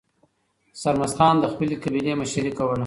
سرمست 0.81 1.15
خان 1.17 1.35
د 1.39 1.45
خپلې 1.53 1.75
قبیلې 1.83 2.13
مشري 2.21 2.51
کوله. 2.57 2.79